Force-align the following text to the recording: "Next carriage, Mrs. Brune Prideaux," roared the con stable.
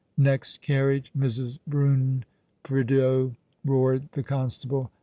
"Next 0.17 0.63
carriage, 0.63 1.11
Mrs. 1.15 1.59
Brune 1.67 2.25
Prideaux," 2.63 3.35
roared 3.63 4.11
the 4.13 4.23
con 4.23 4.49
stable. 4.49 4.89